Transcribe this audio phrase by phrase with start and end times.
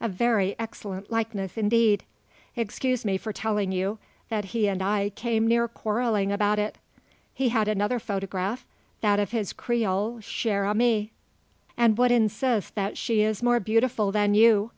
[0.00, 2.04] A very excellent likeness, indeed.
[2.56, 3.98] Excuse me for telling you,
[4.30, 6.78] that he and I came near quarrelling about it.
[7.34, 8.64] He had another photograph
[9.02, 11.10] that of his Creole chere amie
[11.76, 14.70] and would insist that she is more beautiful than you.